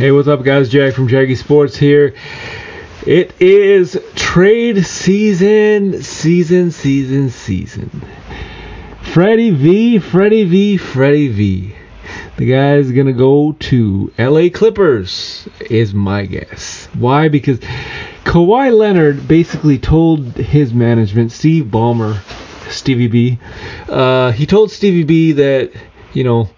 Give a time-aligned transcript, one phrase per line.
[0.00, 0.70] Hey, what's up, guys?
[0.70, 2.14] Jack from Jaggy Sports here.
[3.06, 8.02] It is trade season, season, season, season.
[9.12, 11.74] Freddie V, Freddie V, Freddie V.
[12.38, 16.88] The guy's gonna go to LA Clippers, is my guess.
[16.94, 17.28] Why?
[17.28, 17.58] Because
[18.24, 22.18] Kawhi Leonard basically told his management, Steve Ballmer,
[22.70, 23.38] Stevie B,
[23.86, 25.72] uh, he told Stevie B that,
[26.14, 26.48] you know,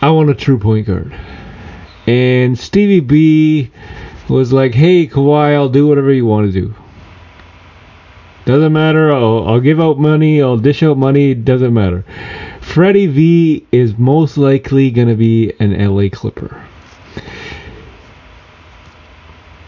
[0.00, 1.12] I want a true point guard.
[2.08, 3.70] And Stevie B
[4.30, 6.74] was like, "Hey, Kawhi, I'll do whatever you want to do.
[8.46, 9.12] Doesn't matter.
[9.12, 10.40] I'll, I'll give out money.
[10.40, 11.34] I'll dish out money.
[11.34, 12.06] Doesn't matter."
[12.62, 16.64] Freddie V is most likely going to be an LA Clipper.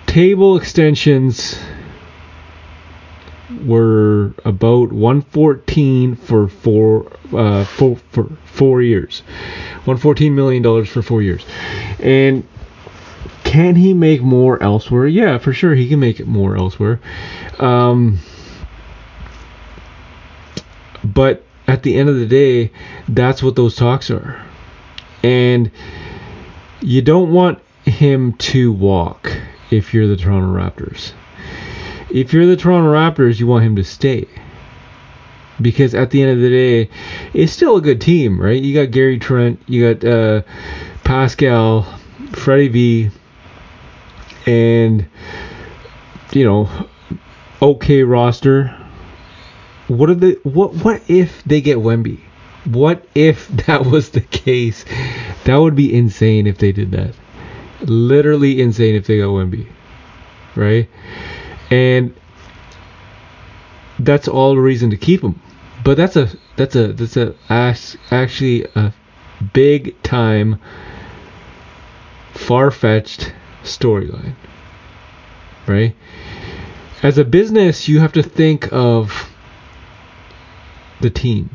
[0.06, 1.60] Table extensions
[3.66, 9.22] were about 114 for four uh, for, for four years,
[9.84, 11.44] 114 million dollars for four years,
[12.00, 12.46] and
[13.44, 15.06] can he make more elsewhere?
[15.06, 17.00] Yeah, for sure he can make it more elsewhere.
[17.58, 18.18] Um,
[21.02, 22.72] but at the end of the day,
[23.08, 24.44] that's what those talks are,
[25.22, 25.70] and
[26.80, 29.30] you don't want him to walk
[29.70, 31.12] if you're the Toronto Raptors
[32.10, 34.26] if you're the Toronto Raptors, you want him to stay.
[35.60, 36.90] Because at the end of the day,
[37.34, 38.60] it's still a good team, right?
[38.60, 40.42] You got Gary Trent, you got uh,
[41.10, 41.82] Pascal,
[42.34, 43.10] Freddie V,
[44.46, 45.04] and,
[46.30, 46.86] you know,
[47.60, 48.68] okay roster.
[49.88, 52.20] What are the what what if they get Wemby?
[52.64, 54.84] What if that was the case?
[55.46, 57.12] That would be insane if they did that.
[57.80, 59.66] Literally insane if they got Wemby.
[60.54, 60.88] Right?
[61.72, 62.14] and
[63.98, 65.42] that's all the reason to keep him.
[65.82, 68.94] But that's a that's a that's a actually a
[69.52, 70.60] big time
[72.40, 73.32] far fetched
[73.62, 74.34] storyline,
[75.66, 75.94] right?
[77.02, 79.30] As a business, you have to think of
[81.00, 81.50] the team.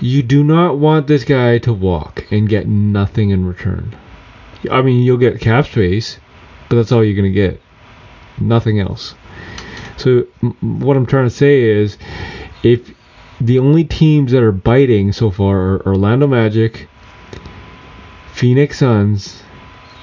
[0.00, 3.96] You do not want this guy to walk and get nothing in return.
[4.70, 6.18] I mean, you'll get cap space,
[6.68, 7.60] but that's all you're going to get
[8.38, 9.14] nothing else.
[9.96, 11.98] So m- what I'm trying to say is,
[12.62, 12.92] if
[13.40, 16.88] the only teams that are biting so far are Orlando Magic,
[18.36, 19.42] Phoenix Suns,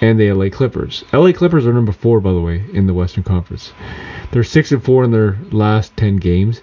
[0.02, 1.04] and the LA Clippers.
[1.14, 3.72] LA Clippers are number four, by the way, in the Western Conference.
[4.32, 6.62] They're six and four in their last ten games.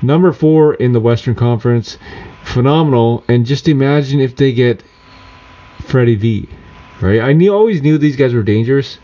[0.00, 1.98] Number four in the Western Conference,
[2.44, 3.24] phenomenal.
[3.28, 4.82] And just imagine if they get
[5.80, 6.48] Freddie V,
[7.02, 7.20] right?
[7.20, 8.98] I knew always knew these guys were dangerous.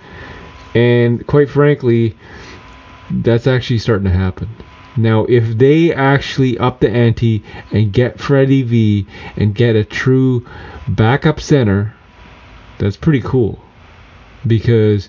[0.75, 2.17] And quite frankly,
[3.11, 4.49] that's actually starting to happen.
[4.97, 10.47] Now, if they actually up the ante and get Freddie V and get a true
[10.89, 11.95] backup center,
[12.79, 13.61] that's pretty cool.
[14.47, 15.09] Because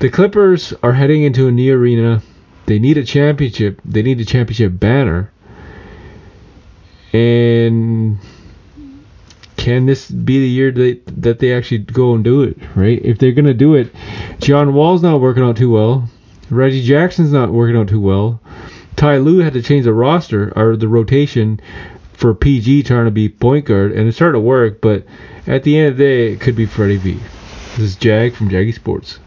[0.00, 2.22] the Clippers are heading into a new arena.
[2.66, 3.80] They need a championship.
[3.84, 5.30] They need a championship banner.
[7.12, 8.18] And
[9.56, 13.00] can this be the year that that they actually go and do it, right?
[13.04, 13.92] If they're gonna do it,
[14.40, 16.08] John Wall's not working out too well.
[16.50, 18.40] Reggie Jackson's not working out too well.
[18.98, 21.60] Ty Lue had to change the roster or the rotation
[22.14, 24.80] for PG trying to be point guard, and it started to work.
[24.80, 25.06] But
[25.46, 27.12] at the end of the day, it could be Freddie V.
[27.76, 29.20] This is Jag from Jaggy Sports.